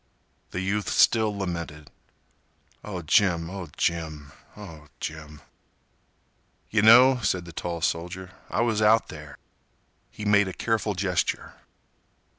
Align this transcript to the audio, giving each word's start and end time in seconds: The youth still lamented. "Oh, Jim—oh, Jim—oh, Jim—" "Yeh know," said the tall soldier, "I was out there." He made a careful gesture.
The 0.49 0.61
youth 0.61 0.89
still 0.89 1.37
lamented. 1.37 1.91
"Oh, 2.83 3.03
Jim—oh, 3.03 3.69
Jim—oh, 3.77 4.87
Jim—" 4.99 5.41
"Yeh 6.71 6.81
know," 6.81 7.19
said 7.21 7.45
the 7.45 7.53
tall 7.53 7.81
soldier, 7.81 8.31
"I 8.49 8.61
was 8.61 8.81
out 8.81 9.09
there." 9.09 9.37
He 10.09 10.25
made 10.25 10.47
a 10.47 10.53
careful 10.53 10.95
gesture. 10.95 11.53